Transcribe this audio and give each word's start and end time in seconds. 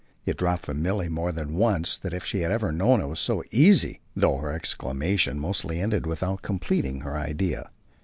It 0.25 0.35
dropped 0.35 0.65
from 0.65 0.81
Milly 0.81 1.09
more 1.09 1.31
than 1.31 1.53
once 1.53 1.95
that 1.99 2.11
if 2.11 2.25
she 2.25 2.39
had 2.39 2.49
ever 2.49 2.71
known 2.71 3.01
it 3.01 3.05
was 3.05 3.19
so 3.19 3.43
easy! 3.51 3.99
though 4.15 4.37
her 4.37 4.51
exclamation 4.51 5.39
mostly 5.39 5.79
ended 5.79 6.07
without 6.07 6.41
completing 6.41 7.01
her 7.01 7.15
idea. 7.15 7.69